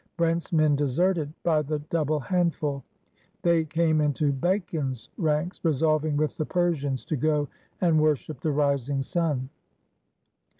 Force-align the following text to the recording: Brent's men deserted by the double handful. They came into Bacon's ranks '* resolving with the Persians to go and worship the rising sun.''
Brent's 0.17 0.51
men 0.51 0.75
deserted 0.75 1.31
by 1.43 1.61
the 1.61 1.77
double 1.77 2.19
handful. 2.19 2.83
They 3.43 3.65
came 3.65 4.01
into 4.01 4.31
Bacon's 4.31 5.09
ranks 5.15 5.63
'* 5.63 5.63
resolving 5.63 6.17
with 6.17 6.37
the 6.37 6.45
Persians 6.47 7.05
to 7.05 7.15
go 7.15 7.47
and 7.81 8.01
worship 8.01 8.39
the 8.39 8.51
rising 8.51 9.03
sun.'' 9.03 9.49